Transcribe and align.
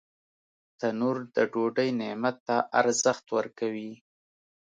تنور 0.79 1.17
د 1.35 1.37
ډوډۍ 1.51 1.89
نعمت 1.99 2.35
ته 2.47 2.57
ارزښت 2.79 3.25
ورکوي 3.37 3.91